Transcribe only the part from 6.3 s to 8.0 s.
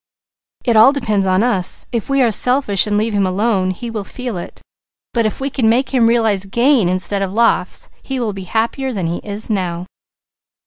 gain instead of loss